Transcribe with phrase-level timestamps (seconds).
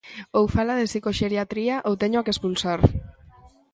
[0.37, 2.79] Ou fala de psicoxeriatría ou téñoa que expulsar.